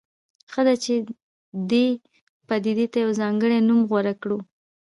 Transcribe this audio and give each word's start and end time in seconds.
ښه 0.51 0.61
ده 0.67 0.75
چې 0.83 0.93
دې 1.69 1.85
پدیدې 2.47 2.85
ته 2.93 2.97
یو 3.03 3.11
ځانګړی 3.21 3.57
نوم 3.67 3.79
غوره 3.89 4.13
کړو. 4.21 4.39